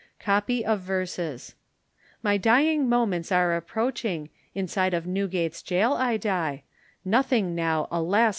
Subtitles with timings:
[0.19, 1.53] COPY OF VERSES.
[2.23, 6.63] My dying moments are approaching, Inside of Newgate's gaol I die,
[7.05, 8.29] Nothing now, alas!